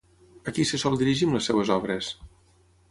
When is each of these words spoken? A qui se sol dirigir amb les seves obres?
A 0.51 0.53
qui 0.55 0.65
se 0.69 0.79
sol 0.83 0.97
dirigir 1.03 1.29
amb 1.29 1.39
les 1.39 1.49
seves 1.51 1.75
obres? 1.79 2.13